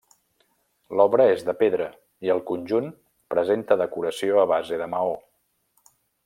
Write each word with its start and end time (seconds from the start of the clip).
L'obra 0.99 1.27
és 1.33 1.43
de 1.49 1.53
pedra, 1.59 1.89
i 2.27 2.33
el 2.35 2.41
conjunt 2.53 2.89
presenta 3.35 3.79
decoració 3.83 4.41
a 4.45 4.49
base 4.57 4.81
de 4.85 4.89
maó. 4.97 5.15